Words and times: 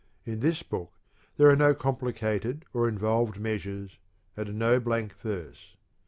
In 0.25 0.39
this 0.39 0.63
book 0.63 0.93
there 1.37 1.47
are 1.49 1.55
no 1.55 1.75
complicated 1.75 2.65
or 2.73 2.89
involved 2.89 3.39
measures, 3.39 3.99
and 4.35 4.57
no 4.57 4.79
blank 4.79 5.13
verse. 5.13 5.75